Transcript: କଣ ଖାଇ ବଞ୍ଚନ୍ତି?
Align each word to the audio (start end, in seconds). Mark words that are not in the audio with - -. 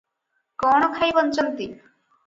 କଣ 0.63 0.89
ଖାଇ 0.97 1.17
ବଞ୍ଚନ୍ତି? 1.21 1.73